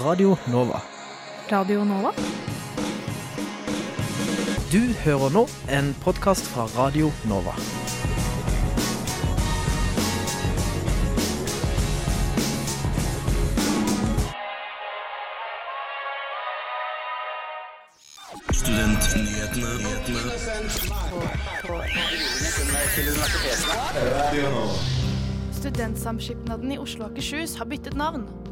Radio 0.00 0.36
Nova. 0.46 0.80
Radio 1.50 1.84
Nova? 1.84 2.12
Du 4.70 4.78
hører 5.02 5.32
nå 5.34 5.42
en 5.74 5.90
podkast 6.04 6.46
fra 6.46 6.68
Radio 6.76 7.10
Nova. 7.26 7.54
Studentsamskipnaden 25.58 26.72
i 26.72 26.78
Oslo 26.78 27.08
og 27.08 27.10
Akershus 27.10 27.58
har 27.58 27.66
byttet 27.66 27.98
navn. 27.98 28.47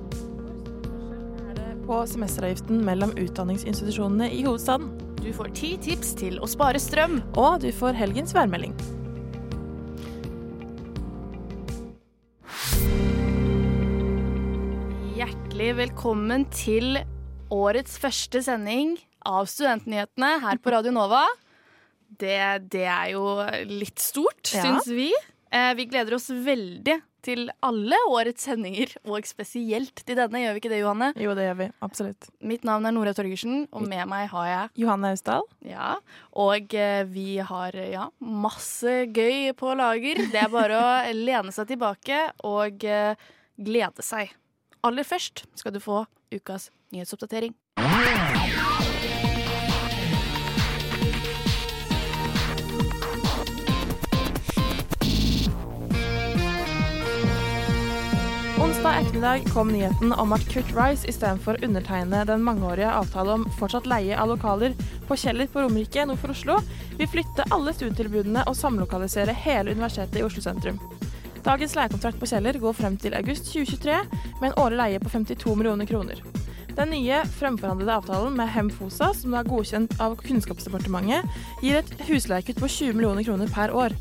På 1.86 2.00
semesteravgiften 2.06 2.80
mellom 2.84 3.12
utdanningsinstitusjonene 3.18 4.30
i 4.34 4.42
hovedstaden. 4.46 4.88
Du 5.22 5.32
får 5.34 5.52
ti 5.58 5.72
tips 5.82 6.14
til 6.18 6.40
å 6.42 6.48
spare 6.50 6.80
strøm. 6.82 7.20
Og 7.38 7.60
du 7.62 7.70
får 7.74 7.98
helgens 7.98 8.34
værmelding. 8.34 8.74
Hjertelig 15.16 15.70
velkommen 15.78 16.44
til 16.52 16.98
årets 17.54 17.96
første 18.02 18.42
sending 18.44 18.96
av 19.26 19.48
Studentnyhetene 19.50 20.34
her 20.42 20.60
på 20.62 20.72
Radio 20.74 20.92
Nova. 20.94 21.22
Det, 22.06 22.36
det 22.72 22.84
er 22.86 23.12
jo 23.14 23.24
litt 23.70 24.02
stort, 24.02 24.52
Ja. 24.52 24.62
syns 24.66 24.88
vi. 24.92 25.08
Eh, 25.50 25.72
vi 25.78 25.86
gleder 25.88 26.14
oss 26.18 26.28
veldig 26.30 26.98
til 27.26 27.48
alle 27.66 27.98
årets 28.10 28.46
sendinger, 28.46 28.94
og 29.10 29.26
spesielt 29.28 30.02
til 30.06 30.18
denne. 30.18 30.42
Gjør 30.44 30.56
vi 30.56 30.62
ikke 30.62 30.72
det, 30.72 30.80
Johanne? 30.82 31.10
Jo, 31.20 31.34
det 31.38 31.48
gjør 31.48 31.58
vi. 31.60 31.68
Absolutt. 31.84 32.30
Mitt 32.46 32.66
navn 32.68 32.86
er 32.86 32.94
Nora 32.94 33.14
Torgersen, 33.16 33.66
og 33.74 33.86
med 33.88 34.06
meg 34.10 34.30
har 34.32 34.48
jeg 34.50 34.84
Johanne 34.84 35.12
Austdal. 35.14 35.46
Ja, 35.66 35.96
og 36.36 36.76
eh, 36.76 37.02
vi 37.10 37.38
har 37.50 37.76
ja, 37.90 38.08
masse 38.20 38.98
gøy 39.10 39.52
på 39.58 39.74
lager. 39.78 40.22
Det 40.32 40.42
er 40.46 40.52
bare 40.52 40.80
å 40.80 40.90
lene 41.28 41.54
seg 41.54 41.72
tilbake 41.74 42.22
og 42.46 42.86
eh, 42.86 43.28
glede 43.56 44.06
seg. 44.06 44.34
Aller 44.86 45.06
først 45.06 45.46
skal 45.58 45.74
du 45.74 45.82
få 45.82 46.04
ukas 46.34 46.70
nyhetsoppdatering. 46.94 47.56
Onsdag 58.96 59.08
ettermiddag 59.08 59.52
kom 59.52 59.68
nyheten 59.68 60.12
om 60.12 60.30
at 60.32 60.44
Kurt 60.48 60.70
Rice 60.72 61.08
istedenfor 61.08 61.58
undertegne 61.64 62.22
den 62.24 62.40
mangeårige 62.42 62.88
avtale 62.88 63.34
om 63.34 63.42
fortsatt 63.58 63.84
leie 63.84 64.16
av 64.16 64.30
lokaler 64.30 64.72
på 65.04 65.18
Kjeller 65.20 65.50
på 65.52 65.60
Romerike 65.60 66.06
nord 66.08 66.22
for 66.22 66.32
Oslo, 66.32 66.56
vil 66.96 67.10
flytte 67.12 67.44
alle 67.52 67.74
studietilbudene 67.76 68.46
og 68.48 68.56
samlokalisere 68.56 69.34
hele 69.36 69.74
universitetet 69.76 70.16
i 70.16 70.24
Oslo 70.24 70.40
sentrum. 70.46 70.80
Dagens 71.44 71.76
leiekontrakt 71.76 72.22
på 72.22 72.30
Kjeller 72.30 72.56
går 72.62 72.78
frem 72.80 72.96
til 72.96 73.18
august 73.20 73.52
2023 73.52 74.00
med 74.40 74.48
en 74.48 74.58
årlig 74.64 74.80
leie 74.80 75.04
på 75.04 75.12
52 75.12 75.58
millioner 75.60 75.92
kroner. 75.92 76.24
Den 76.72 76.94
nye 76.96 77.20
fremforhandlede 77.36 78.00
avtalen 78.00 78.40
med 78.40 78.48
Hem 78.56 78.72
Fosa, 78.72 79.12
som 79.12 79.36
er 79.36 79.50
godkjent 79.50 80.00
av 80.00 80.16
Kunnskapsdepartementet, 80.24 81.36
gir 81.60 81.82
et 81.82 81.96
husleiekutt 82.08 82.64
på 82.64 82.72
20 82.80 82.96
millioner 82.96 83.28
kroner 83.28 83.52
per 83.52 83.76
år. 83.76 83.92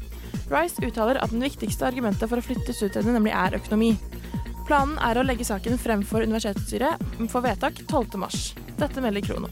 Rice 0.48 0.80
uttaler 0.80 1.20
at 1.20 1.36
den 1.36 1.44
viktigste 1.44 1.84
argumentet 1.84 2.30
for 2.30 2.40
å 2.40 2.48
flytte 2.48 2.72
studiene 2.72 3.18
nemlig 3.18 3.36
er 3.36 3.60
økonomi. 3.60 3.98
Planen 4.66 4.98
er 4.98 5.20
å 5.20 5.24
legge 5.26 5.46
saken 5.46 5.78
frem 5.78 6.02
for 6.02 6.26
universitetsstyret 6.26 7.02
for 7.30 7.46
vedtak 7.46 7.84
12. 7.86 8.18
mars. 8.18 8.54
Dette 8.80 9.02
melder 9.04 9.22
Krono. 9.22 9.52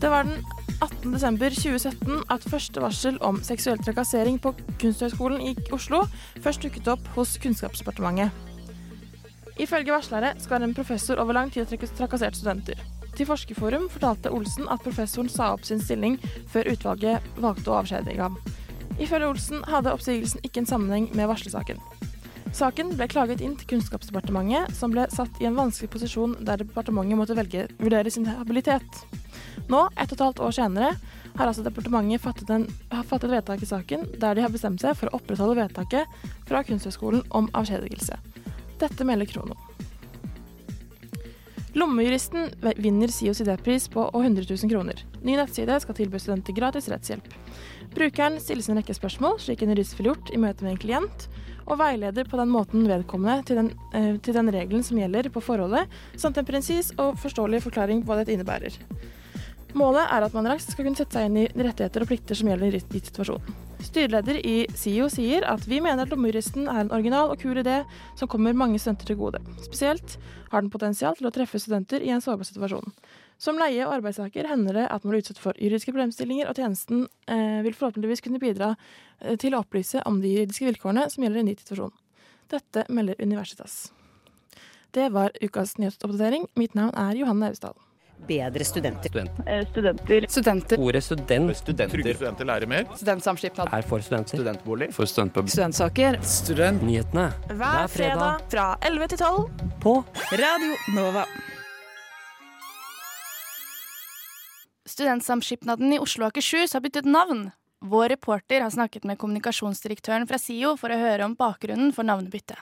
Det 0.00 0.08
var 0.08 0.24
den 0.24 0.40
18. 0.80 1.12
desember 1.12 1.52
2017 1.52 2.22
at 2.32 2.46
første 2.48 2.80
varsel 2.80 3.18
om 3.24 3.42
seksuell 3.44 3.80
trakassering 3.84 4.38
på 4.40 4.54
Kunsthøgskolen 4.80 5.44
i 5.44 5.52
Oslo 5.76 6.06
først 6.44 6.64
dukket 6.64 6.88
opp 6.94 7.10
hos 7.18 7.36
Kunnskapsdepartementet. 7.42 8.32
Ifølge 9.60 9.92
varslere 9.92 10.32
skal 10.42 10.64
en 10.64 10.74
professor 10.74 11.20
over 11.22 11.36
lang 11.36 11.52
tid 11.52 11.68
ha 11.68 11.90
trakassert 12.00 12.40
studenter. 12.40 12.80
Til 13.14 13.28
Forskerforum 13.28 13.86
fortalte 13.92 14.32
Olsen 14.34 14.66
at 14.72 14.82
professoren 14.82 15.28
sa 15.30 15.52
opp 15.54 15.68
sin 15.68 15.84
stilling 15.84 16.16
før 16.50 16.72
utvalget 16.72 17.28
valgte 17.44 17.70
å 17.70 17.76
avskjedige 17.82 18.24
ham. 18.24 18.40
Ifølge 18.98 19.28
Olsen 19.28 19.62
hadde 19.68 19.92
oppsigelsen 19.94 20.42
ikke 20.42 20.64
en 20.64 20.72
sammenheng 20.72 21.12
med 21.14 21.30
varslesaken. 21.30 21.78
Saken 22.54 22.92
ble 22.94 23.08
klaget 23.10 23.40
inn 23.42 23.56
til 23.58 23.66
Kunnskapsdepartementet, 23.72 24.76
som 24.78 24.92
ble 24.94 25.08
satt 25.10 25.40
i 25.42 25.46
en 25.48 25.56
vanskelig 25.58 25.88
posisjon 25.90 26.36
der 26.46 26.60
departementet 26.60 27.18
måtte 27.18 27.34
velge, 27.34 27.64
vurdere 27.80 28.12
sin 28.14 28.28
habilitet. 28.30 29.00
Nå, 29.66 29.80
ett 29.98 30.12
og 30.12 30.14
et 30.14 30.22
halvt 30.22 30.42
år 30.46 30.54
senere, 30.54 30.92
har 31.34 31.50
altså 31.50 31.64
departementet 31.66 32.22
fattet, 32.22 32.52
en, 32.54 32.68
fattet 33.10 33.32
vedtak 33.32 33.64
i 33.64 33.66
saken 33.66 34.06
der 34.22 34.38
de 34.38 34.44
har 34.44 34.54
bestemt 34.54 34.78
seg 34.84 34.94
for 34.94 35.10
å 35.10 35.18
opprettholde 35.18 35.58
vedtaket 35.58 36.14
fra 36.46 36.62
Kunsthøgskolen 36.68 37.24
om 37.34 37.48
avskjedigelse. 37.58 38.20
Dette 38.78 39.06
melder 39.08 39.26
Krono. 39.32 39.58
Lommejuristen 41.74 42.52
vinner 42.78 43.10
SIOs 43.10 43.40
idépris 43.42 43.88
på 43.90 44.04
100 44.14 44.46
000 44.46 44.70
kroner. 44.70 45.00
Ny 45.26 45.34
nettside 45.40 45.80
skal 45.82 45.98
tilby 45.98 46.22
studenter 46.22 46.54
gratis 46.54 46.86
rettshjelp. 46.92 47.26
Brukeren 47.98 48.38
stilles 48.38 48.70
en 48.70 48.78
rekke 48.78 48.94
spørsmål, 48.94 49.40
slik 49.42 49.66
en 49.66 49.74
jurist 49.74 49.98
ville 49.98 50.12
gjort 50.12 50.30
i 50.30 50.38
møte 50.38 50.62
med 50.62 50.76
en 50.76 50.80
klient, 50.84 51.26
og 51.64 51.78
veileder 51.80 52.28
på 52.28 52.38
den 52.40 52.52
måten 52.52 52.86
vedkommende 52.88 53.44
til 53.48 53.60
den, 53.60 53.72
eh, 53.94 54.14
til 54.20 54.36
den 54.36 54.52
regelen 54.52 54.82
som 54.82 54.98
gjelder 55.00 55.30
på 55.32 55.42
forholdet, 55.44 55.90
samt 56.16 56.38
en 56.38 56.48
presis 56.48 56.92
og 56.98 57.18
forståelig 57.18 57.62
forklaring 57.64 58.04
på 58.04 58.12
hva 58.12 58.20
dette 58.20 58.36
innebærer. 58.36 58.78
Målet 59.74 60.06
er 60.06 60.22
at 60.22 60.34
man 60.36 60.46
raskt 60.46 60.70
skal 60.70 60.86
kunne 60.86 60.98
sette 60.98 61.18
seg 61.18 61.26
inn 61.26 61.38
i 61.40 61.48
rettigheter 61.50 62.04
og 62.04 62.10
plikter 62.10 62.38
som 62.38 62.46
gjelder 62.50 62.76
i 62.76 62.78
gitt 62.78 63.08
situasjon. 63.10 63.54
Styreleder 63.84 64.38
i 64.46 64.54
SIO 64.78 65.08
sier 65.12 65.44
at 65.50 65.66
vi 65.68 65.80
mener 65.82 66.04
at 66.04 66.12
lommejuristen 66.14 66.68
er 66.70 66.84
en 66.84 66.92
original 66.94 67.32
og 67.32 67.40
kul 67.42 67.58
idé 67.60 67.80
som 68.16 68.30
kommer 68.30 68.54
mange 68.56 68.78
studenter 68.78 69.10
til 69.10 69.18
gode. 69.18 69.40
Spesielt 69.66 70.14
har 70.52 70.62
den 70.62 70.70
potensial 70.72 71.18
til 71.18 71.26
å 71.28 71.32
treffe 71.34 71.58
studenter 71.60 72.04
i 72.06 72.12
en 72.14 72.22
sårbar 72.22 72.46
situasjon. 72.48 72.94
Som 73.42 73.58
leie- 73.58 73.82
og 73.84 73.96
arbeidstaker 73.96 74.46
hender 74.48 74.78
det 74.78 74.84
at 74.86 75.02
man 75.02 75.12
blir 75.12 75.24
utsatt 75.24 75.42
for 75.42 75.58
juridiske 75.58 75.90
problemstillinger, 75.92 76.48
og 76.48 76.54
tjenesten 76.56 77.08
eh, 77.26 77.60
vil 77.66 77.74
forhåpentligvis 77.74 78.22
kunne 78.24 78.40
bidra 78.40 78.76
eh, 79.20 79.34
til 79.42 79.56
å 79.56 79.64
opplyse 79.64 80.04
om 80.06 80.20
de 80.22 80.36
juridiske 80.36 80.68
vilkårene 80.70 81.08
som 81.10 81.26
gjelder 81.26 81.42
i 81.42 81.44
en 81.44 81.50
ny 81.50 81.56
situasjon. 81.58 81.96
Dette 82.54 82.86
melder 82.94 83.18
Universitas. 83.18 83.88
Det 84.94 85.10
var 85.10 85.34
ukas 85.42 85.74
nyhetsoppdatering. 85.82 86.46
Mitt 86.54 86.78
navn 86.78 86.94
er 86.94 87.18
Johanne 87.18 87.50
Austdal. 87.50 87.74
Bedre 88.28 88.64
studenter. 88.64 89.10
Studenter. 89.70 90.26
Studenter. 90.28 90.80
Ordet 90.80 91.04
student 91.04 91.64
Trygge 91.92 92.14
studenter 92.14 92.48
lærer 92.48 92.66
mer. 92.66 92.84
Studentsamskipnad. 92.96 93.72
er 93.72 93.82
for 93.82 94.00
studenter. 94.00 94.38
Studentbolig. 94.38 94.92
For 94.92 95.06
studentpub. 95.06 95.48
Studentsaker. 95.48 96.20
Studentnyhetene 96.22 97.30
Hver 97.48 97.86
fredag 97.86 98.46
fra 98.50 98.68
11 98.82 99.08
til 99.14 99.18
12 99.18 99.50
på 99.82 99.98
Radio 100.32 100.76
Nova. 100.94 101.26
Studentsamskipnaden 104.94 105.96
i 105.96 105.98
Oslo 105.98 106.26
og 106.26 106.34
Akershus 106.34 106.76
har 106.76 106.82
byttet 106.84 107.06
navn. 107.08 107.48
Vår 107.84 108.08
reporter 108.14 108.62
har 108.62 108.70
snakket 108.70 109.04
med 109.04 109.18
kommunikasjonsdirektøren 109.20 110.28
fra 110.28 110.38
SIO 110.40 110.76
for 110.80 110.92
å 110.92 111.00
høre 111.00 111.26
om 111.26 111.34
bakgrunnen 111.36 111.90
for 111.92 112.06
navnebyttet. 112.06 112.60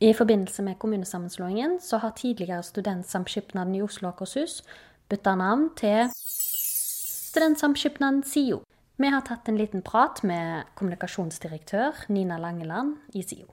I 0.00 0.12
forbindelse 0.14 0.62
med 0.62 0.78
kommunesammenslåingen 0.78 1.78
så 1.82 1.98
har 2.02 2.12
tidligere 2.18 2.62
Studentsamskipnaden 2.62 3.74
i 3.74 3.82
Oslo 3.82 4.10
og 4.10 4.14
Akershus 4.14 4.60
bytta 5.08 5.34
navn 5.34 5.70
til 5.76 6.10
Studentsamskipnaden 6.12 8.22
SIO. 8.28 8.58
Vi 9.00 9.08
har 9.08 9.22
tatt 9.24 9.48
en 9.48 9.56
liten 9.56 9.82
prat 9.82 10.20
med 10.30 10.68
kommunikasjonsdirektør 10.76 12.02
Nina 12.12 12.36
Langeland 12.36 12.96
i 13.16 13.22
SIO. 13.22 13.46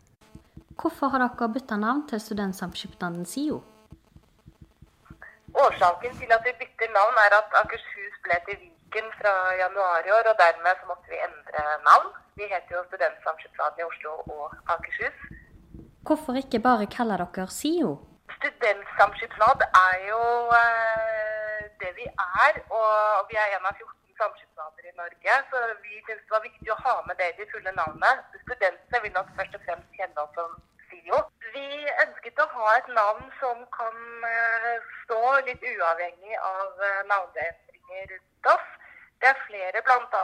Hvorfor 0.82 1.14
har 1.14 1.24
dere 1.24 1.48
bytta 1.56 1.78
navn 1.80 2.02
til 2.10 2.20
Studentsamskipnaden 2.20 3.26
SIO? 3.26 3.62
Årsaken 5.66 6.18
til 6.20 6.30
at 6.36 6.44
vi 6.48 6.54
bytter 6.60 6.90
navn 6.98 7.16
er 7.24 7.38
at 7.40 7.56
Akershus 7.62 8.16
ble 8.26 8.38
til 8.50 8.58
Viken 8.64 9.08
fra 9.20 9.34
januar 9.62 10.02
i 10.08 10.12
år, 10.18 10.26
og 10.32 10.36
dermed 10.44 10.74
så 10.82 10.86
måtte 10.92 11.08
vi 11.14 11.22
endre 11.28 11.64
navn. 11.88 12.10
Vi 12.36 12.44
heter 12.52 12.72
jo 12.76 12.84
Studentsamskipnaden 12.90 13.80
i 13.80 13.88
Oslo 13.92 14.12
og 14.36 14.46
Akershus. 14.76 15.18
Hvorfor 16.08 16.34
ikke 16.44 16.60
bare 16.68 16.92
kalle 16.98 17.16
dere 17.24 17.48
SIO? 17.60 17.92
Studentsamskipnad 18.38 19.60
er 19.88 19.96
jo 20.12 20.22
eh, 20.60 21.35
det 21.86 21.94
vi 22.02 22.06
er, 22.42 22.54
og 22.80 23.30
vi 23.30 23.36
er 23.44 23.56
en 23.56 23.68
av 23.70 23.74
14 23.78 24.22
samskipnader 24.22 24.90
i 24.90 24.98
Norge, 25.02 25.34
så 25.50 25.58
vi 25.86 26.00
syntes 26.06 26.24
det 26.28 26.36
var 26.36 26.48
viktig 26.48 26.72
å 26.74 26.82
ha 26.86 26.96
med 27.08 27.20
det 27.20 27.28
i 27.32 27.38
det 27.40 27.50
fulle 27.54 27.74
navnet. 27.82 28.24
Studentene 28.46 29.02
vil 29.04 29.14
nok 29.18 29.30
først 29.38 29.58
og 29.58 29.66
fremst 29.68 30.00
kjenne 30.00 30.24
oss 30.24 30.34
som 30.40 30.56
SIO. 30.88 31.20
Vi 31.56 31.68
ønsket 32.06 32.42
å 32.44 32.48
ha 32.56 32.72
et 32.78 32.90
navn 33.00 33.28
som 33.42 33.62
kan 33.78 34.00
eh, 34.32 34.72
stå 35.04 35.22
litt 35.50 35.68
uavhengig 35.74 36.40
av 36.52 36.86
eh, 36.90 37.02
navneendringer 37.12 38.14
rundt 38.14 38.52
oss. 38.56 38.72
Det 39.22 39.32
er 39.32 39.44
flere, 39.48 39.84
bl.a. 39.88 40.24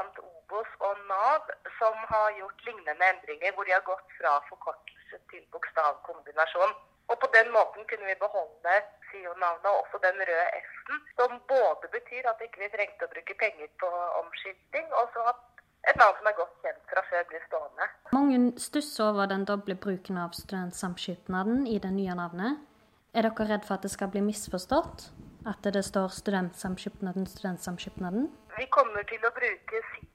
Obos 0.52 0.72
og 0.88 0.96
Nav, 1.08 1.44
som 1.80 1.96
har 2.12 2.32
gjort 2.40 2.64
lignende 2.68 3.06
endringer, 3.14 3.52
hvor 3.56 3.64
de 3.68 3.72
har 3.72 3.84
gått 3.88 4.10
fra 4.20 4.32
forkortelse 4.50 5.18
til 5.32 5.44
bokstavkombinasjon. 5.54 6.74
Og 7.12 7.16
på 7.24 7.28
den 7.36 7.48
måten 7.56 7.88
kunne 7.90 8.10
vi 8.10 8.16
beholde 8.24 8.74
SIO-navnet 9.08 9.70
og 9.72 9.78
også 9.84 10.02
den 10.08 10.20
røde 10.30 10.48
S-en, 10.60 11.00
som 11.20 11.38
både 11.54 11.88
betyr 11.96 12.28
at 12.32 12.44
ikke 12.44 12.60
vi 12.60 12.68
ikke 12.68 12.78
trengte 12.78 13.08
å 13.08 13.14
bruke 13.14 13.38
penger 13.44 13.72
på 13.84 13.94
omskilting, 14.20 14.92
og 15.00 15.16
så 15.16 15.26
at 15.32 15.42
et 15.88 16.02
navn 16.04 16.20
som 16.20 16.30
er 16.34 16.38
godt 16.42 16.60
kjent 16.68 16.84
fra 16.92 17.06
før, 17.10 17.24
blir 17.32 17.48
stående. 17.48 17.90
Mange 18.20 18.44
stusser 18.68 19.08
over 19.08 19.32
den 19.32 19.48
doble 19.48 19.80
bruken 19.88 20.20
av 20.26 20.36
studentsamskipnaden 20.36 21.64
i 21.64 21.80
det 21.80 21.96
nye 21.96 22.20
navnet. 22.20 22.60
Er 23.16 23.28
dere 23.28 23.50
redd 23.56 23.68
for 23.68 23.80
at 23.80 23.88
det 23.88 23.96
skal 23.96 24.12
bli 24.12 24.28
misforstått? 24.28 25.10
At 25.48 25.64
det 25.64 25.82
står 25.88 26.12
Studentsamskipnaden, 26.14 27.26
Studentsamskipnaden? 27.28 28.30
Vi 28.60 28.68
kommer 28.70 29.08
til 29.10 29.24
å 29.26 29.32
bruke 29.34 29.86
SIO 29.90 30.11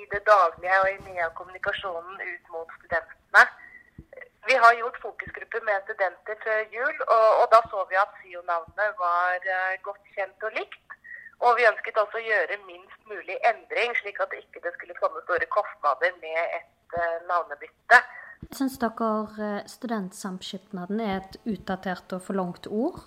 i 0.00 0.06
det 0.12 0.22
daglige 0.26 0.78
og 0.82 0.88
i 0.90 1.02
mye 1.06 1.26
av 1.26 1.34
kommunikasjonen 1.38 2.20
ut 2.20 2.54
mot 2.54 2.70
studentene. 2.78 3.44
Vi 4.48 4.54
har 4.62 4.74
gjort 4.74 4.98
fokusgrupper 5.02 5.62
med 5.68 5.84
studenter 5.86 6.36
før 6.44 6.60
jul, 6.76 6.96
og, 7.16 7.28
og 7.40 7.46
da 7.54 7.60
så 7.70 7.84
vi 7.90 7.98
at 8.04 8.16
SIO-navnet 8.22 8.98
var 8.98 9.38
uh, 9.56 9.74
godt 9.86 10.02
kjent 10.14 10.46
og 10.48 10.56
likt. 10.58 10.96
Og 11.42 11.56
vi 11.58 11.68
ønsket 11.70 11.98
også 12.02 12.18
å 12.18 12.26
gjøre 12.26 12.58
minst 12.66 13.06
mulig 13.10 13.36
endring, 13.50 13.94
slik 14.00 14.18
at 14.22 14.30
det 14.30 14.42
ikke 14.42 14.74
skulle 14.76 14.98
komme 14.98 15.22
store 15.26 15.46
kostnader 15.56 16.14
med 16.24 16.42
et 16.58 16.98
uh, 16.98 17.18
navnebytte. 17.30 18.02
Syns 18.52 18.78
dere 18.82 19.50
Studentsamskipnaden 19.70 21.00
er 21.00 21.16
et 21.20 21.38
utdatert 21.54 22.14
og 22.16 22.22
for 22.26 22.38
langt 22.38 22.66
ord? 22.66 22.98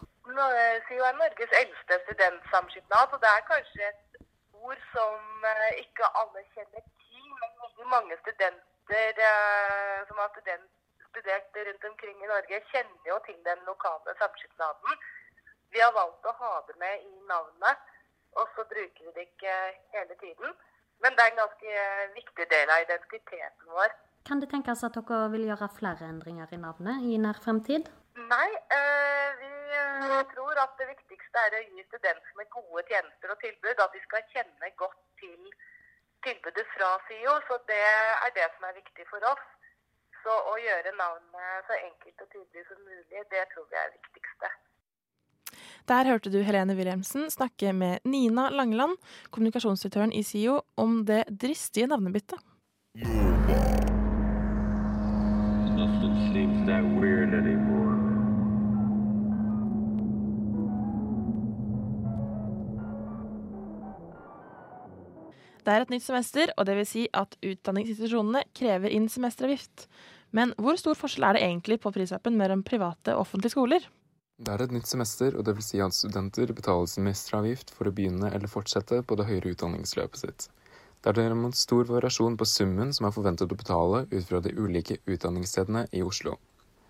SIO 0.88 1.04
er 1.08 1.16
Norges 1.20 1.54
eldste 1.62 2.00
studentsamskipnad, 2.08 3.14
og 3.14 3.20
det 3.24 3.30
er 3.32 3.44
kanskje 3.52 3.88
et 3.92 4.20
ord 4.64 4.82
som 4.96 5.25
ikke 5.84 6.12
alle 6.22 6.46
kjenner 6.54 6.84
til. 6.86 7.28
Men 7.42 7.52
veldig 7.64 7.88
mange 7.96 8.18
studenter 8.24 9.22
som 10.08 10.22
har 10.22 10.30
student 10.36 10.72
studert 11.16 11.58
rundt 11.68 11.86
omkring 11.92 12.18
i 12.24 12.32
Norge, 12.34 12.62
kjenner 12.72 13.10
jo 13.12 13.18
til 13.28 13.38
den 13.50 13.60
lokale 13.70 14.16
samskipnaden. 14.22 14.92
Vi 15.74 15.80
har 15.86 15.94
valgt 15.96 16.28
å 16.28 16.34
ha 16.42 16.54
det 16.68 16.76
med 16.84 16.96
i 17.10 17.14
navnet, 17.32 17.84
og 18.40 18.52
så 18.56 18.66
bruker 18.72 19.02
vi 19.08 19.14
det 19.16 19.28
ikke 19.30 19.54
hele 19.96 20.18
tiden. 20.24 20.56
Men 21.04 21.16
det 21.16 21.24
er 21.24 21.32
en 21.32 21.42
ganske 21.44 21.72
viktig 22.20 22.46
del 22.56 22.72
av 22.74 22.84
identiteten 22.86 23.76
vår. 23.78 23.96
Kan 24.28 24.42
det 24.42 24.50
tenkes 24.52 24.84
at 24.88 24.96
dere 24.98 25.28
vil 25.34 25.48
gjøre 25.50 25.72
flere 25.80 26.08
endringer 26.10 26.52
i 26.56 26.62
navnet 26.62 27.04
i 27.12 27.20
nær 27.22 27.40
fremtid? 27.46 27.92
Nei, 28.16 28.52
øh, 28.78 29.30
vi 29.42 29.52
øh, 29.82 30.24
tror 30.34 30.56
at 30.66 30.74
det 30.80 30.88
viktigste 30.94 31.38
er 31.46 31.58
å 31.60 31.66
gi 31.68 31.84
studentene 31.90 32.46
gode 32.58 32.82
tjenester 32.90 33.34
og 33.34 33.42
tilbud. 33.44 33.76
At 33.86 33.96
de 33.96 34.02
skal 34.08 34.24
kjenne 34.32 34.70
godt 34.82 35.02
til 35.20 35.42
tilbudet 36.26 36.66
fra 36.76 36.90
SIO. 37.08 37.34
Så 37.48 37.60
det 37.72 37.84
er 38.26 38.32
det 38.38 38.48
som 38.56 38.64
er 38.70 38.80
viktig 38.80 39.06
for 39.12 39.22
oss. 39.34 39.46
Så 40.24 40.34
å 40.52 40.56
gjøre 40.68 40.96
navnet 41.02 41.68
så 41.68 41.76
enkelt 41.76 42.24
og 42.24 42.30
tydelig 42.32 42.64
som 42.70 42.80
mulig, 42.88 43.20
det 43.34 43.44
tror 43.52 43.68
vi 43.70 43.78
er 43.84 43.92
det 43.92 44.00
viktigste. 44.00 44.48
Der 45.92 46.08
hørte 46.10 46.32
du 46.34 46.40
Helene 46.42 46.74
Wilhelmsen 46.80 47.30
snakke 47.30 47.74
med 47.74 48.08
Nina 48.10 48.48
Langeland, 48.50 48.96
kommunikasjonsdirektøren 49.30 50.16
i 50.16 50.24
SIO, 50.26 50.62
om 50.82 51.04
det 51.06 51.24
dristige 51.44 51.92
navnebyttet. 51.92 52.40
Nothing 55.78 56.16
seems 56.34 56.66
that 56.66 56.84
weird 56.98 57.34
anymore. 57.34 57.85
Det 65.66 65.74
er 65.74 65.82
et 65.82 65.90
nytt 65.90 66.06
semester, 66.06 66.52
og 66.60 66.68
det 66.68 66.76
vil 66.78 66.86
si 66.86 67.04
at 67.18 67.32
utdanningsinstitusjonene 67.42 68.44
krever 68.54 68.94
inn 68.94 69.08
semesteravgift. 69.10 69.88
Men 70.36 70.52
hvor 70.62 70.78
stor 70.78 70.98
forskjell 71.00 71.26
er 71.26 71.38
det 71.38 71.46
egentlig 71.48 71.80
på 71.82 71.92
prislappen 71.96 72.38
mellom 72.38 72.62
private 72.68 73.16
og 73.16 73.26
offentlige 73.26 73.56
skoler? 73.56 73.88
Det 74.38 74.52
er 74.52 74.62
et 74.62 74.76
nytt 74.76 74.90
semester, 74.90 75.34
og 75.34 75.46
det 75.48 75.56
vil 75.58 75.66
si 75.66 75.82
at 75.82 75.96
studenter 75.96 76.54
betaler 76.54 76.92
semesteravgift 76.92 77.74
for 77.74 77.90
å 77.90 77.96
begynne 77.96 78.30
eller 78.30 78.52
fortsette 78.52 79.02
på 79.08 79.18
det 79.18 79.26
høyere 79.30 79.56
utdanningsløpet 79.56 80.22
sitt. 80.22 80.48
Det 81.02 81.14
er 81.14 81.18
derimot 81.22 81.58
stor 81.58 81.88
variasjon 81.90 82.36
på 82.38 82.46
summen 82.50 82.92
som 82.94 83.08
er 83.08 83.16
forventet 83.16 83.50
å 83.50 83.58
betale 83.58 84.06
ut 84.12 84.26
fra 84.28 84.42
de 84.44 84.54
ulike 84.58 85.00
utdanningsstedene 85.06 85.88
i 85.94 86.04
Oslo. 86.06 86.36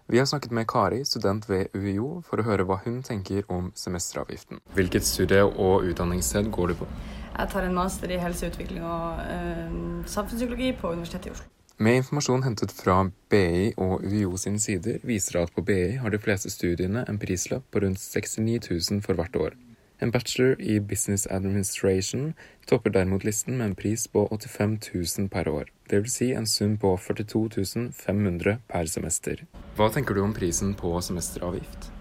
Vi 0.08 0.20
har 0.20 0.28
snakket 0.30 0.52
med 0.52 0.68
Kari, 0.70 1.04
student 1.06 1.48
ved 1.50 1.72
UiO, 1.74 2.22
for 2.28 2.42
å 2.42 2.46
høre 2.46 2.66
hva 2.68 2.82
hun 2.84 3.00
tenker 3.04 3.48
om 3.50 3.72
semesteravgiften. 3.78 4.60
Hvilket 4.78 5.08
studie 5.08 5.46
og 5.46 5.88
utdanningssted 5.88 6.52
går 6.54 6.74
du 6.74 6.82
på? 6.84 6.90
Jeg 7.36 7.50
tar 7.52 7.66
en 7.68 7.76
master 7.76 8.12
i 8.12 8.18
helseutvikling 8.22 8.84
og 8.84 9.20
øh, 9.20 10.06
samfunnspsykologi 10.08 10.72
på 10.80 10.92
Universitetet 10.92 11.28
i 11.28 11.36
Oslo. 11.36 11.50
Med 11.78 11.96
informasjon 12.00 12.44
hentet 12.44 12.72
fra 12.72 13.10
BI 13.30 13.74
og 13.78 14.04
UiO 14.08 14.38
sine 14.40 14.60
sider, 14.60 15.02
viser 15.04 15.36
det 15.36 15.42
at 15.44 15.56
på 15.56 15.62
BI 15.62 15.98
har 16.00 16.10
de 16.10 16.20
fleste 16.20 16.50
studiene 16.50 17.04
en 17.10 17.20
prislapp 17.20 17.66
på 17.72 17.82
rundt 17.84 18.00
69 18.00 18.92
000 18.92 19.02
for 19.04 19.14
hvert 19.14 19.36
år. 19.36 19.58
En 20.02 20.12
bachelor 20.12 20.56
i 20.60 20.80
business 20.80 21.28
administration 21.32 22.34
topper 22.68 22.90
derimot 22.90 23.24
listen 23.24 23.58
med 23.58 23.66
en 23.66 23.76
pris 23.76 24.08
på 24.08 24.28
85 24.32 24.80
000 25.20 25.30
per 25.30 25.48
år. 25.48 25.66
Det 25.90 26.00
vil 26.04 26.12
si 26.12 26.32
en 26.32 26.48
sum 26.48 26.78
på 26.78 26.98
42 26.98 27.92
500 27.92 28.58
per 28.68 28.86
semester. 28.86 29.44
Hva 29.76 29.90
tenker 29.92 30.16
du 30.16 30.22
om 30.24 30.34
prisen 30.34 30.74
på 30.74 31.02
semesteravgift? 31.02 31.92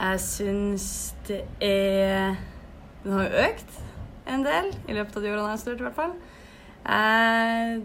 Jeg 0.00 0.20
syns 0.20 1.14
det 1.28 1.44
er 1.60 2.36
Den 3.04 3.12
har 3.12 3.28
jo 3.28 3.44
økt 3.48 3.78
en 4.26 4.46
del 4.46 4.72
i 4.86 4.96
løpet 4.96 5.18
av 5.18 5.24
de 5.24 5.30
årene 5.32 5.44
jeg 5.44 5.52
har 5.52 5.62
studert, 5.62 5.82
i 5.82 5.86
hvert 5.86 6.00
fall. 6.00 6.16
Jeg, 6.86 7.78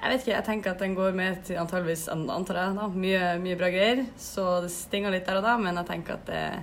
jeg 0.00 0.12
vet 0.12 0.24
ikke, 0.24 0.34
jeg 0.34 0.46
tenker 0.46 0.74
at 0.74 0.82
den 0.82 0.96
går 0.98 1.16
med 1.16 1.40
til 1.46 1.60
antageligvis 1.60 2.08
antar 2.10 2.60
jeg, 2.60 2.76
da, 2.78 2.90
mye, 2.94 3.22
mye 3.42 3.58
bra 3.60 3.70
greier. 3.72 4.04
Så 4.20 4.46
det 4.64 4.72
stinger 4.74 5.14
litt 5.14 5.28
der 5.28 5.40
og 5.40 5.46
da, 5.46 5.56
men 5.60 5.80
jeg 5.80 5.90
tenker 5.90 6.18
at 6.18 6.28
det 6.28 6.42
er 6.42 6.60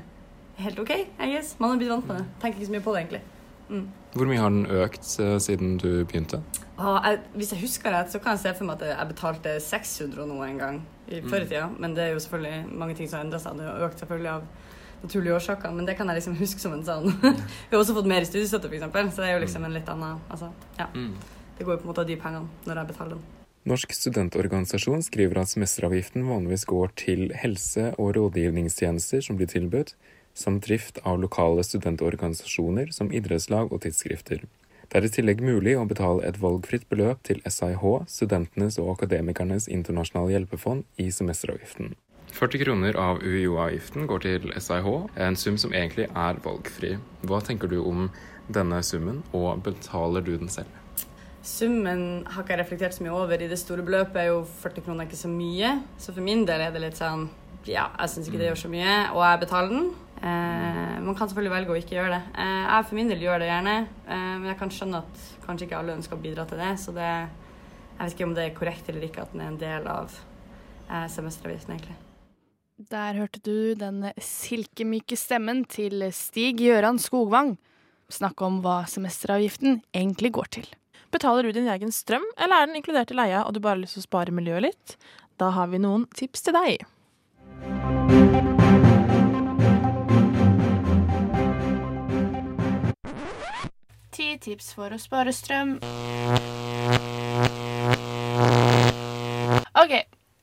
helt 0.64 0.80
OK. 0.84 0.94
I 0.96 1.32
guess. 1.34 1.56
Man 1.60 1.74
har 1.74 1.82
blitt 1.82 1.94
vant 1.94 2.08
med 2.08 2.22
det. 2.22 2.30
Tenker 2.44 2.62
ikke 2.62 2.70
så 2.70 2.78
mye 2.78 2.86
på 2.88 2.96
det, 2.96 3.04
egentlig. 3.06 3.24
Mm. 3.68 3.88
Hvor 4.18 4.30
mye 4.30 4.40
har 4.40 4.54
den 4.54 4.70
økt 4.84 5.10
uh, 5.20 5.36
siden 5.44 5.76
du 5.82 5.90
begynte? 6.08 6.40
Ah, 6.78 7.02
jeg, 7.04 7.20
hvis 7.36 7.52
jeg 7.54 7.62
husker 7.62 7.94
rett, 7.94 8.12
så 8.14 8.22
kan 8.22 8.38
jeg 8.38 8.46
se 8.46 8.54
for 8.58 8.70
meg 8.70 8.82
at 8.82 8.94
jeg 8.94 9.10
betalte 9.12 9.58
600 9.62 10.24
og 10.24 10.32
noe 10.32 10.48
en 10.48 10.62
gang 10.62 10.80
i 11.10 11.22
før 11.26 11.44
i 11.44 11.50
tida. 11.50 11.68
Men 11.78 11.96
det 11.98 12.06
er 12.06 12.16
jo 12.16 12.24
selvfølgelig 12.24 12.78
mange 12.80 12.98
ting 12.98 13.10
som 13.10 13.20
har 13.20 13.28
endra 13.28 13.42
seg. 13.42 13.60
Det 13.60 13.68
har 13.68 13.86
økt 13.88 14.02
selvfølgelig 14.04 14.34
av 14.34 14.48
naturlige 15.02 15.38
årsaker, 15.38 15.72
men 15.76 15.88
det 15.88 15.98
kan 15.98 16.10
jeg 16.10 16.20
liksom 16.20 16.38
huske 16.40 16.62
som 16.62 16.76
en 16.76 16.86
sånn 16.86 17.10
Vi 17.70 17.74
har 17.74 17.80
også 17.80 17.96
fått 17.98 18.10
mer 18.10 18.26
i 18.26 18.30
studiestøtte, 18.30 18.70
f.eks., 18.72 19.16
så 19.16 19.24
det 19.24 19.32
er 19.32 19.38
jo 19.38 19.44
liksom 19.46 19.66
en 19.68 19.76
litt 19.76 19.90
annen 19.94 20.22
altså, 20.28 20.52
ja. 20.80 20.90
Det 21.58 21.66
går 21.66 21.78
jo 21.78 21.82
på 21.82 21.88
en 21.88 21.92
måte 21.94 22.06
av 22.06 22.10
de 22.10 22.20
pengene 22.22 22.70
når 22.70 22.82
jeg 22.82 22.92
betaler 22.92 23.18
dem. 23.18 23.26
Norsk 23.68 23.92
studentorganisasjon 23.92 25.02
skriver 25.04 25.42
at 25.42 25.52
semesteravgiften 25.52 26.24
vanligvis 26.30 26.64
går 26.70 26.94
til 27.02 27.34
helse- 27.36 27.90
og 27.98 28.14
rådgivningstjenester 28.16 29.26
som 29.26 29.36
blir 29.40 29.50
tilbudt, 29.52 29.92
samt 30.38 30.64
drift 30.70 31.02
av 31.04 31.20
lokale 31.20 31.66
studentorganisasjoner 31.68 32.94
som 32.96 33.12
idrettslag 33.12 33.74
og 33.74 33.82
tidsskrifter. 33.84 34.46
Det 34.88 35.02
er 35.02 35.04
i 35.04 35.12
tillegg 35.12 35.42
mulig 35.44 35.74
å 35.76 35.84
betale 35.90 36.24
et 36.24 36.40
valgfritt 36.40 36.86
beløp 36.88 37.20
til 37.28 37.42
SIH, 37.44 37.84
Studentenes 38.08 38.78
og 38.80 38.94
Akademikernes 38.94 39.68
internasjonale 39.68 40.38
hjelpefond, 40.38 40.86
i 40.96 41.10
semesteravgiften. 41.12 41.98
40 42.38 42.60
kroner 42.62 42.98
av 43.02 43.24
UiO-avgiften 43.26 44.06
går 44.06 44.20
til 44.22 44.52
SIH, 44.54 44.88
en 45.26 45.38
sum 45.40 45.56
som 45.58 45.72
egentlig 45.74 46.06
er 46.06 46.38
valgfri. 46.44 46.92
Hva 47.26 47.40
tenker 47.42 47.72
du 47.72 47.80
om 47.82 48.12
denne 48.54 48.78
summen, 48.86 49.24
og 49.34 49.64
betaler 49.66 50.22
du 50.22 50.36
den 50.38 50.52
selv? 50.54 50.70
Summen 51.42 52.28
har 52.30 52.44
ikke 52.44 52.54
jeg 52.54 52.62
reflektert 52.62 52.94
så 52.94 53.06
mye 53.06 53.16
over. 53.16 53.42
I 53.42 53.50
det 53.50 53.58
store 53.58 53.82
beløpet 53.88 54.22
er 54.22 54.30
jo 54.30 54.44
40 54.62 54.86
kroner 54.86 55.08
ikke 55.08 55.18
så 55.18 55.32
mye. 55.32 55.74
Så 55.98 56.14
for 56.14 56.22
min 56.22 56.46
del 56.46 56.62
er 56.62 56.76
det 56.76 56.84
litt 56.84 57.00
sånn 57.00 57.26
Ja, 57.68 57.90
jeg 57.98 58.14
syns 58.14 58.30
ikke 58.30 58.40
det 58.40 58.52
gjør 58.52 58.62
så 58.62 58.72
mye, 58.72 58.94
og 59.12 59.22
jeg 59.26 59.42
betaler 59.42 59.74
den. 59.74 59.90
Eh, 60.22 60.94
man 61.04 61.18
kan 61.18 61.28
selvfølgelig 61.28 61.56
velge 61.56 61.74
å 61.74 61.82
ikke 61.82 61.98
gjøre 61.98 62.14
det. 62.14 62.24
Eh, 62.38 62.64
jeg 62.70 62.88
for 62.88 63.00
min 63.02 63.12
del 63.12 63.26
gjør 63.26 63.42
det 63.42 63.50
gjerne, 63.50 63.78
eh, 64.06 64.32
men 64.38 64.50
jeg 64.54 64.60
kan 64.62 64.72
skjønne 64.78 65.02
at 65.02 65.28
kanskje 65.44 65.68
ikke 65.68 65.82
alle 65.82 65.98
ønsker 65.98 66.16
å 66.16 66.24
bidra 66.24 66.46
til 66.48 66.62
det. 66.62 66.74
Så 66.80 66.94
det, 66.96 67.12
jeg 67.98 68.00
vet 68.06 68.16
ikke 68.16 68.30
om 68.30 68.38
det 68.38 68.46
er 68.46 68.58
korrekt 68.62 68.94
eller 68.94 69.10
ikke 69.10 69.26
at 69.26 69.34
den 69.34 69.44
er 69.44 69.52
en 69.52 69.64
del 69.66 69.90
av 69.98 70.16
eh, 70.16 71.08
semesteravgiften, 71.12 71.76
egentlig. 71.76 72.04
Der 72.78 73.16
hørte 73.18 73.40
du 73.42 73.74
den 73.74 74.04
silkemyke 74.22 75.18
stemmen 75.18 75.64
til 75.66 76.04
Stig 76.14 76.60
Gøran 76.60 77.00
Skogvang 77.02 77.56
snakke 78.14 78.46
om 78.46 78.60
hva 78.62 78.84
semesteravgiften 78.86 79.80
egentlig 79.98 80.30
går 80.36 80.50
til. 80.54 80.68
Betaler 81.10 81.48
du 81.48 81.56
din 81.58 81.66
egen 81.74 81.90
strøm, 81.90 82.22
eller 82.38 82.54
er 82.54 82.68
den 82.70 82.78
inkludert 82.78 83.10
i 83.10 83.18
leia 83.18 83.40
og 83.48 83.56
du 83.56 83.60
bare 83.64 83.80
har 83.80 83.82
lyst 83.82 83.98
til 83.98 84.04
å 84.04 84.06
spare 84.06 84.30
miljøet 84.30 84.68
litt? 84.68 84.94
Da 85.42 85.50
har 85.58 85.72
vi 85.72 85.80
noen 85.82 86.06
tips 86.14 86.46
til 86.46 86.54
deg. 86.54 86.86
Ti 94.14 94.30
tips 94.46 94.70
for 94.78 94.94
å 94.94 95.02
spare 95.02 95.34
strøm. 95.34 95.80
OK, 99.82 99.98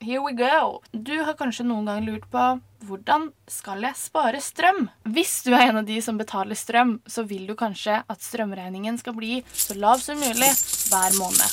here 0.05 0.21
we 0.21 0.33
go. 0.33 0.83
Du 0.91 1.15
har 1.25 1.33
kanskje 1.33 1.63
noen 1.65 1.87
gang 1.89 2.03
lurt 2.05 2.27
på 2.29 2.41
hvordan 2.85 3.31
skal 3.49 3.81
jeg 3.81 3.97
spare 3.97 4.37
strøm? 4.43 4.83
Hvis 5.09 5.39
du 5.47 5.49
er 5.57 5.71
en 5.71 5.79
av 5.81 5.87
de 5.87 5.97
som 6.05 6.19
betaler 6.19 6.57
strøm, 6.57 6.99
så 7.09 7.23
vil 7.25 7.47
du 7.49 7.55
kanskje 7.57 8.03
at 8.05 8.21
strømregningen 8.21 8.99
skal 9.01 9.15
bli 9.17 9.39
så 9.49 9.73
lav 9.81 10.03
som 10.03 10.21
mulig 10.21 10.51
hver 10.91 11.17
måned. 11.17 11.49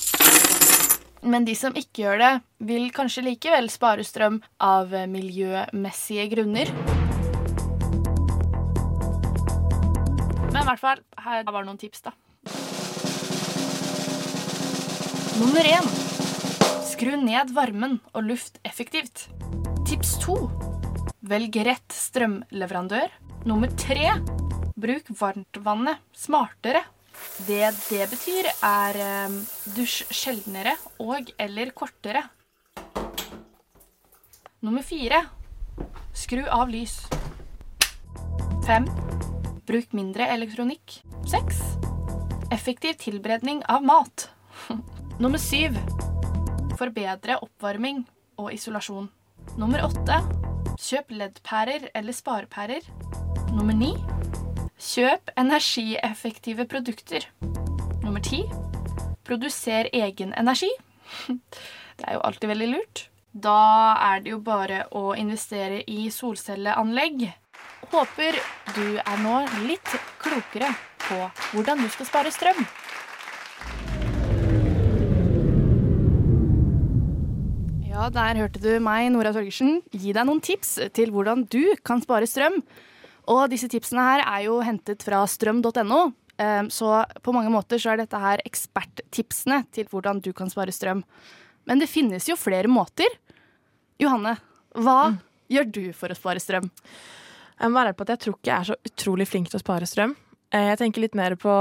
Men 1.25 1.49
de 1.49 1.57
som 1.57 1.73
ikke 1.79 2.05
gjør 2.05 2.21
det, 2.21 2.33
vil 2.69 2.93
kanskje 2.93 3.25
likevel 3.31 3.73
spare 3.73 4.05
strøm 4.05 4.43
av 4.61 4.93
miljømessige 5.09 6.29
grunner. 6.35 6.77
Men 10.53 10.61
i 10.61 10.69
hvert 10.69 10.83
fall, 10.83 11.07
her 11.25 11.47
var 11.49 11.65
noen 11.65 11.81
tips, 11.81 12.05
da. 12.05 12.19
Nummer 15.41 15.65
én. 15.65 16.12
Skru 17.03 17.17
ned 17.19 17.49
varmen 17.51 17.97
og 18.15 18.29
luft 18.29 18.61
effektivt. 18.63 19.25
Tips 19.89 20.13
to. 20.23 20.37
Velg 21.27 21.57
rett 21.67 21.91
strømleverandør. 21.91 23.11
Nummer 23.43 23.73
tre. 23.75 24.13
Bruk 24.79 25.11
varmtvannet 25.19 25.99
smartere. 26.15 26.85
Det 27.49 27.73
det 27.89 28.07
betyr, 28.13 28.47
er 28.69 28.99
eh, 29.03 29.35
dusj 29.75 30.05
sjeldnere 30.15 30.77
og 31.03 31.33
eller 31.43 31.73
kortere. 31.75 32.23
Nummer 34.63 34.87
fire. 34.87 35.25
Skru 36.15 36.45
av 36.47 36.71
lys. 36.71 37.01
Fem. 38.63 38.87
Bruk 39.67 39.91
mindre 39.91 40.31
elektronikk. 40.37 41.01
Seks. 41.27 41.59
Effektiv 42.55 43.03
tilberedning 43.03 43.67
av 43.67 43.83
mat. 43.91 44.29
Nummer 45.19 45.43
syv. 45.43 45.83
Forbedre 46.79 47.37
oppvarming 47.43 48.03
og 48.41 48.53
isolasjon. 48.55 49.09
Nummer 49.61 49.85
åtte. 49.85 50.19
Kjøp 50.81 51.13
LED-pærer 51.13 51.91
eller 51.95 52.17
sparepærer. 52.17 52.87
Nummer 53.53 53.77
ni. 53.77 53.93
Kjøp 54.81 55.33
energieffektive 55.39 56.67
produkter. 56.71 57.27
Nummer 58.03 58.23
ti. 58.25 58.43
Produser 59.27 59.91
egen 59.93 60.33
energi. 60.39 60.71
Det 61.99 62.09
er 62.09 62.17
jo 62.17 62.25
alltid 62.25 62.49
veldig 62.51 62.71
lurt. 62.73 63.07
Da 63.33 63.59
er 64.13 64.25
det 64.25 64.33
jo 64.33 64.41
bare 64.45 64.87
å 64.97 65.13
investere 65.17 65.83
i 65.89 66.09
solcelleanlegg. 66.13 67.29
Håper 67.93 68.39
du 68.75 68.87
er 68.97 69.21
nå 69.23 69.43
litt 69.69 69.95
klokere 70.23 70.73
på 71.05 71.19
hvordan 71.53 71.85
du 71.85 71.89
skal 71.93 72.09
spare 72.09 72.33
strøm. 72.35 72.65
Ja, 78.03 78.09
der 78.11 78.35
hørte 78.35 78.59
du 78.59 78.73
meg, 78.83 79.13
Nora 79.15 79.31
Torgersen, 79.31 79.77
gi 79.95 80.11
deg 80.11 80.27
noen 80.27 80.41
tips 80.43 80.73
til 80.91 81.13
hvordan 81.15 81.45
du 81.47 81.61
kan 81.87 82.01
spare 82.03 82.27
strøm. 82.27 82.57
Og 83.31 83.45
disse 83.53 83.69
tipsene 83.71 84.03
her 84.03 84.23
er 84.25 84.49
jo 84.49 84.57
hentet 84.67 85.05
fra 85.07 85.21
strøm.no. 85.31 86.01
eh, 86.35 86.65
Så 86.67 86.89
på 87.23 87.35
mange 87.37 87.53
måter 87.55 87.79
så 87.79 87.93
er 87.93 88.01
dette 88.03 88.19
her 88.19 88.43
eksperttipsene 88.43 89.61
til 89.71 89.87
hvordan 89.87 90.19
du 90.19 90.33
kan 90.35 90.51
spare 90.51 90.75
strøm. 90.75 91.05
Men 91.71 91.79
det 91.79 91.87
finnes 91.93 92.27
jo 92.27 92.35
flere 92.35 92.67
måter. 92.67 93.07
Johanne, 94.03 94.35
hva 94.75 95.15
gjør 95.47 95.71
du 95.71 95.83
for 95.95 96.11
å 96.11 96.19
spare 96.19 96.43
strøm? 96.43 96.67
Jeg 96.67 97.71
må 97.71 97.79
være 97.85 97.95
på 97.95 98.03
at 98.03 98.17
jeg 98.17 98.25
tror 98.25 98.35
ikke 98.35 98.51
jeg 98.51 98.59
er 98.59 98.71
så 98.73 98.81
utrolig 98.91 99.29
flink 99.31 99.53
til 99.53 99.61
å 99.61 99.63
spare 99.63 99.87
strøm. 99.87 100.17
Eh, 100.51 100.73
Jeg 100.75 100.83
tenker 100.83 101.07
litt 101.07 101.15
mer 101.15 101.39
på, 101.39 101.55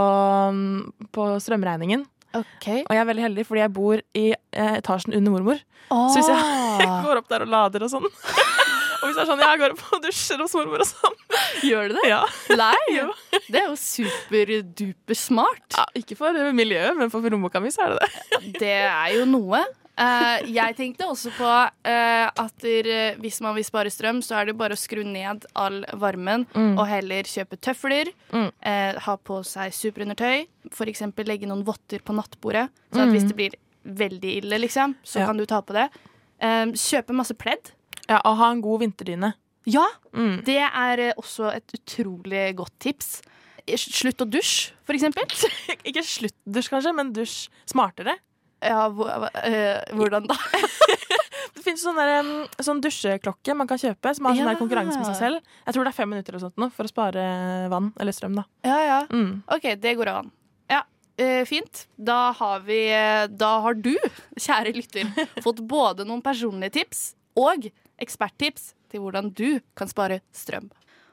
mm, 0.57 1.05
på 1.13 1.29
strømregningen. 1.37 2.07
Ok. 2.37 2.67
Og 2.85 2.93
jeg 2.95 3.01
er 3.01 3.07
veldig 3.09 3.23
heldig 3.27 3.45
fordi 3.49 3.61
jeg 3.63 3.73
bor 3.75 4.01
i 4.17 4.25
eh, 4.31 4.73
etasjen 4.79 5.15
under 5.17 5.33
mormor. 5.33 5.59
Så 5.91 6.21
hvis 6.21 6.29
jeg 6.31 6.87
går 7.05 7.19
opp 7.21 7.27
der 7.31 7.43
og 7.45 7.51
lader 7.51 7.83
og 7.87 7.91
sånn 7.91 8.07
Og 9.01 9.07
hvis 9.09 9.15
det 9.17 9.23
er 9.23 9.29
sånn 9.31 9.41
jeg 9.41 9.59
går 9.63 9.73
opp 9.73 9.81
og 9.97 10.03
dusjer 10.05 10.41
hos 10.43 10.53
mormor 10.59 10.83
og 10.83 10.87
sånn 10.87 11.15
Gjør 11.65 11.89
du 11.89 11.95
det? 11.97 12.03
Ja. 12.11 12.19
Nei, 12.53 13.01
det 13.51 13.63
er 13.63 13.67
jo 13.71 13.75
superduper 13.81 15.17
smart. 15.17 15.65
ja, 15.75 15.85
Ikke 15.97 16.15
for 16.19 16.37
miljøet, 16.55 16.93
men 16.99 17.09
for 17.13 17.25
rommeboka 17.25 17.61
mi 17.63 17.73
så 17.73 17.87
er 17.87 17.95
det 17.97 18.07
det. 18.07 18.51
Det 18.61 18.75
er 18.85 19.15
jo 19.17 19.25
noe. 19.29 19.63
Eh, 20.01 20.47
jeg 20.55 20.75
tenkte 20.77 21.05
også 21.05 21.29
på 21.37 21.45
uh, 21.45 22.27
at 22.43 22.53
der, 22.63 22.87
eh, 22.89 23.17
hvis 23.21 23.37
man 23.45 23.53
vil 23.57 23.65
spare 23.67 23.91
strøm, 23.93 24.21
så 24.25 24.39
er 24.39 24.49
det 24.49 24.55
bare 24.57 24.73
å 24.73 24.79
skru 24.79 25.03
ned 25.05 25.45
all 25.55 25.83
varmen 26.01 26.47
og 26.57 26.85
heller 26.89 27.27
kjøpe 27.29 27.59
tøfler. 27.61 28.09
Mm. 28.33 28.47
Uh, 28.65 28.99
ha 29.05 29.15
på 29.17 29.41
seg 29.45 29.73
superundertøy. 29.77 30.47
F.eks. 30.71 31.03
legge 31.27 31.49
noen 31.49 31.65
votter 31.67 32.01
på 32.05 32.15
nattbordet. 32.17 32.69
Så 32.93 33.03
at 33.03 33.13
hvis 33.13 33.27
det 33.29 33.37
blir 33.37 33.57
veldig 33.85 34.33
ille, 34.41 34.59
liksom, 34.61 34.95
så 35.03 35.19
Ja. 35.21 35.25
kan 35.29 35.37
du 35.37 35.45
ta 35.45 35.61
på 35.61 35.73
det. 35.77 35.89
Kjøpe 36.41 37.13
masse 37.13 37.33
pledd. 37.37 37.71
Ja, 38.09 38.19
og 38.25 38.37
ha 38.37 38.51
en 38.51 38.61
god 38.61 38.81
vinterdyne. 38.81 39.33
Ja, 39.69 39.85
Mm. 40.13 40.43
det 40.43 40.57
er 40.57 41.13
også 41.15 41.53
et 41.55 41.67
utrolig 41.77 42.55
godt 42.57 42.73
tips. 42.79 43.21
Slutt 43.77 44.17
å 44.21 44.25
dusje, 44.29 44.71
for 44.83 44.93
eksempel. 44.97 45.23
Ikke 45.87 46.01
sluttdusj, 46.03 46.69
kanskje, 46.73 46.95
men 46.97 47.13
dusj 47.13 47.47
smartere. 47.69 48.17
Ja, 48.61 48.85
eh, 49.43 49.81
hvordan 49.97 50.27
da? 50.29 50.35
Det 51.51 51.63
finnes 51.65 51.81
sånn, 51.83 51.97
der, 51.99 52.27
sånn 52.63 52.79
dusjeklokke 52.81 53.53
man 53.57 53.67
kan 53.69 53.77
kjøpe, 53.81 54.13
som 54.15 54.25
har 54.29 54.37
sånn 54.37 54.47
Ja. 54.49 54.57
konkurranse 54.57 54.97
med 54.97 55.05
seg 55.11 55.17
selv. 55.19 55.49
Jeg 55.67 55.75
tror 55.75 55.85
det 55.85 55.91
er 55.91 55.97
fem 55.97 56.09
minutter 56.09 56.33
eller 56.33 56.43
sånt 56.45 56.57
nå, 56.61 56.67
for 56.73 56.87
å 56.87 56.89
spare 56.89 57.23
vann 57.69 57.91
eller 57.99 58.15
strøm. 58.15 58.35
da. 58.39 58.45
Ja, 58.65 58.77
ja. 58.87 58.99
Mm. 59.11 59.43
OK, 59.51 59.67
det 59.81 59.93
går 59.99 60.07
an. 60.13 60.31
Ja, 60.71 60.81
eh, 61.21 61.43
fint. 61.45 61.83
Da 61.97 62.31
har 62.37 62.59
vi 62.65 62.79
eh, 62.89 63.27
Da 63.27 63.59
har 63.61 63.73
du, 63.77 63.93
kjære 64.39 64.73
lytter, 64.77 65.11
fått 65.45 65.61
både 65.67 66.05
noen 66.07 66.21
personlige 66.25 66.71
tips 66.79 67.03
og 67.37 67.67
eksperttips 68.01 68.71
til 68.89 69.01
hvordan 69.03 69.29
du 69.33 69.59
kan 69.77 69.87
spare 69.91 70.21
strøm. 70.33 70.71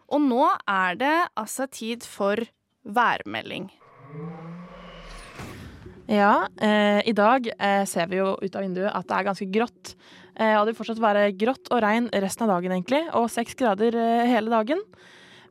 Og 0.08 0.22
nå 0.24 0.44
er 0.68 0.94
det 0.96 1.16
altså 1.36 1.66
tid 1.68 2.04
for 2.08 2.40
værmelding. 2.88 3.68
Ja, 6.08 6.48
eh, 6.56 7.02
i 7.08 7.12
dag 7.12 7.50
eh, 7.58 7.84
ser 7.84 8.06
vi 8.08 8.16
jo 8.16 8.30
ut 8.40 8.54
av 8.56 8.62
vinduet 8.64 8.88
at 8.96 9.04
det 9.10 9.16
er 9.16 9.26
ganske 9.26 9.46
grått. 9.52 9.90
Eh, 10.40 10.54
og 10.56 10.64
det 10.64 10.72
vil 10.72 10.78
fortsatt 10.78 11.02
være 11.04 11.26
grått 11.36 11.68
og 11.68 11.82
regn 11.84 12.08
resten 12.24 12.46
av 12.46 12.54
dagen, 12.54 12.72
egentlig, 12.72 13.02
og 13.12 13.28
seks 13.28 13.58
grader 13.58 13.92
eh, 13.92 14.24
hele 14.30 14.48
dagen. 14.48 14.80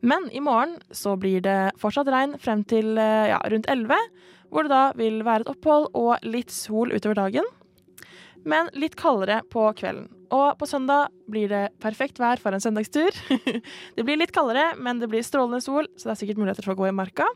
Men 0.02 0.26
i 0.34 0.42
morgen 0.42 0.74
så 0.90 1.14
blir 1.14 1.44
det 1.46 1.76
fortsatt 1.78 2.10
regn 2.10 2.34
frem 2.42 2.66
til 2.66 2.98
eh, 2.98 3.30
ja, 3.30 3.38
rundt 3.54 3.70
11, 3.70 4.02
hvor 4.50 4.66
det 4.66 4.74
da 4.74 4.82
vil 4.98 5.22
være 5.22 5.46
et 5.46 5.54
opphold 5.54 5.90
og 5.94 6.26
litt 6.26 6.50
sol 6.50 6.90
utover 6.90 7.20
dagen. 7.22 7.46
Men 8.42 8.70
litt 8.74 8.98
kaldere 8.98 9.44
på 9.54 9.62
kvelden. 9.78 10.08
Og 10.34 10.58
på 10.58 10.66
søndag 10.66 11.14
blir 11.30 11.52
det 11.54 11.64
perfekt 11.78 12.18
vær 12.18 12.42
for 12.42 12.50
en 12.50 12.62
søndagstur. 12.62 13.14
det 13.96 14.02
blir 14.02 14.18
litt 14.18 14.34
kaldere, 14.34 14.72
men 14.74 14.98
det 14.98 15.06
blir 15.12 15.22
strålende 15.22 15.62
sol, 15.62 15.86
så 15.94 16.10
det 16.10 16.16
er 16.16 16.22
sikkert 16.24 16.42
muligheter 16.42 16.66
for 16.66 16.74
å 16.74 16.82
gå 16.82 16.90
i 16.90 16.96
marka. 16.98 17.30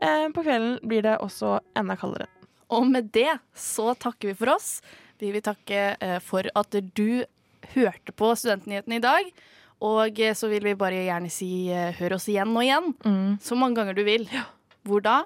Eh, 0.00 0.30
på 0.32 0.40
kvelden 0.40 0.78
blir 0.88 1.04
det 1.04 1.20
også 1.20 1.58
enda 1.76 2.00
kaldere. 2.00 2.32
Og 2.72 2.86
med 2.88 3.10
det 3.14 3.34
så 3.58 3.92
takker 4.00 4.32
vi 4.32 4.36
for 4.38 4.54
oss. 4.54 4.80
Vi 5.20 5.30
vil 5.34 5.44
takke 5.44 5.82
eh, 6.00 6.18
for 6.24 6.48
at 6.56 6.74
du 6.96 7.22
hørte 7.74 8.12
på 8.16 8.32
Studentnyhetene 8.38 8.96
i 8.98 9.04
dag. 9.04 9.28
Og 9.82 10.18
eh, 10.22 10.32
så 10.38 10.48
vil 10.50 10.64
vi 10.66 10.74
bare 10.78 11.04
gjerne 11.04 11.30
si 11.32 11.68
eh, 11.74 11.92
hør 12.00 12.16
oss 12.18 12.28
igjen 12.32 12.52
og 12.56 12.64
igjen. 12.64 12.92
Så 13.42 13.58
mange 13.58 13.78
ganger 13.80 13.98
du 13.98 14.02
vil. 14.06 14.24
Hvor 14.88 15.02
da? 15.04 15.20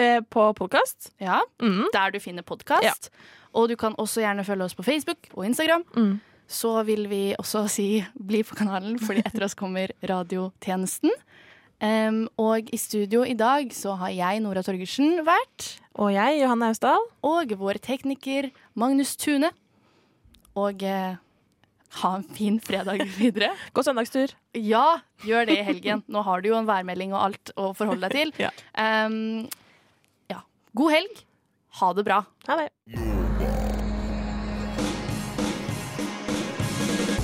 Eh, 0.00 0.20
på 0.24 0.46
podkast. 0.56 1.10
Ja, 1.20 1.40
Mm. 1.60 1.84
der 1.92 2.10
du 2.14 2.20
finner 2.20 2.42
podkast. 2.46 3.10
Og 3.54 3.68
du 3.68 3.76
kan 3.76 3.92
også 4.00 4.22
gjerne 4.24 4.44
følge 4.48 4.64
oss 4.64 4.74
på 4.78 4.84
Facebook 4.86 5.28
og 5.34 5.44
Instagram. 5.44 5.82
Mm. 5.96 6.14
Så 6.48 6.70
vil 6.88 7.06
vi 7.08 7.34
også 7.38 7.66
si 7.70 8.04
bli 8.16 8.40
på 8.44 8.56
kanalen, 8.56 8.98
fordi 9.00 9.20
etter 9.24 9.44
oss 9.44 9.54
kommer 9.56 9.92
radiotjenesten. 10.08 11.10
Em, 11.82 12.28
og 12.38 12.68
i 12.70 12.78
studio 12.78 13.24
i 13.26 13.34
dag 13.34 13.72
så 13.74 13.96
har 13.98 14.12
jeg, 14.14 14.42
Nora 14.44 14.62
Torgersen, 14.62 15.16
vært. 15.26 15.80
Og 15.98 16.12
jeg, 16.14 16.38
Johanne 16.38 16.68
Austdal. 16.70 17.08
Og 17.26 17.54
vår 17.58 17.80
tekniker 17.82 18.52
Magnus 18.78 19.16
Tune. 19.18 19.50
Og 20.54 20.84
uh, 20.86 21.18
ha 22.02 22.12
en 22.16 22.26
fin 22.36 22.60
fredag 22.62 23.02
videre. 23.16 23.50
God 23.74 23.88
søndagstur. 23.88 24.36
Ja, 24.54 25.02
gjør 25.26 25.48
det 25.50 25.58
i 25.58 25.66
helgen. 25.66 26.04
Nå 26.06 26.22
har 26.22 26.44
du 26.44 26.52
jo 26.52 26.58
en 26.60 26.70
værmelding 26.70 27.16
og 27.16 27.24
alt 27.26 27.54
å 27.58 27.72
forholde 27.74 28.08
deg 28.08 28.14
til. 28.20 28.34
Ja. 28.46 28.52
Um, 28.78 29.48
ja. 30.30 30.44
God 30.78 30.94
helg. 30.94 31.24
Ha 31.80 31.90
det 31.98 32.04
bra. 32.06 32.20
Ha 32.46 32.60
det. 32.62 32.68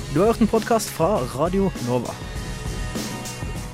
Du 0.09 0.19
har 0.19 0.33
hørt 0.33 0.41
en 0.41 0.51
podkast 0.51 0.91
fra 0.91 1.19
Radio 1.37 1.69
Nova. 1.85 2.28